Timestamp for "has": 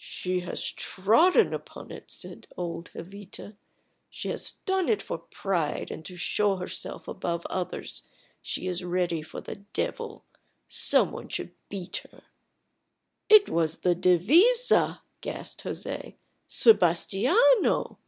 0.40-0.72, 4.30-4.54